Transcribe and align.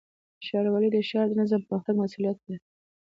ښاروالۍ 0.45 0.89
د 0.93 0.97
ښار 1.09 1.27
د 1.29 1.33
نظم 1.39 1.61
او 1.61 1.67
پرمختګ 1.69 1.95
مسؤلیت 2.01 2.37
لري. 2.43 2.57